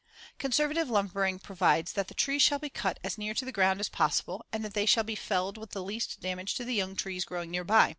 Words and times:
Conservative 0.39 0.89
lumbering 0.89 1.37
provides 1.37 1.93
that 1.93 2.07
the 2.07 2.15
trees 2.15 2.41
shall 2.41 2.57
be 2.57 2.71
cut 2.71 2.99
as 3.03 3.19
near 3.19 3.35
to 3.35 3.45
the 3.45 3.51
ground 3.51 3.79
as 3.79 3.87
possible 3.87 4.43
and 4.51 4.65
that 4.65 4.73
they 4.73 4.87
shall 4.87 5.03
be 5.03 5.13
felled 5.13 5.59
with 5.59 5.73
the 5.73 5.83
least 5.83 6.19
damage 6.21 6.55
to 6.55 6.65
the 6.65 6.73
young 6.73 6.95
trees 6.95 7.23
growing 7.23 7.51
near 7.51 7.63
by. 7.63 7.89